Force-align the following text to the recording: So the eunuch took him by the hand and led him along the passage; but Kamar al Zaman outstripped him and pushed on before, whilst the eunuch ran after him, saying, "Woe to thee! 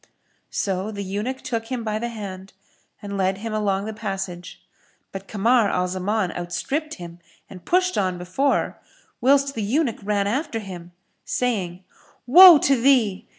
So 0.49 0.89
the 0.89 1.03
eunuch 1.03 1.43
took 1.43 1.67
him 1.67 1.83
by 1.83 1.99
the 1.99 2.07
hand 2.09 2.53
and 3.03 3.17
led 3.19 3.37
him 3.37 3.53
along 3.53 3.85
the 3.85 3.93
passage; 3.93 4.59
but 5.11 5.27
Kamar 5.27 5.69
al 5.69 5.87
Zaman 5.87 6.31
outstripped 6.31 6.95
him 6.95 7.19
and 7.47 7.65
pushed 7.65 7.99
on 7.99 8.17
before, 8.17 8.81
whilst 9.21 9.53
the 9.53 9.61
eunuch 9.61 9.99
ran 10.01 10.25
after 10.25 10.57
him, 10.57 10.91
saying, 11.23 11.83
"Woe 12.25 12.57
to 12.57 12.81
thee! 12.81 13.27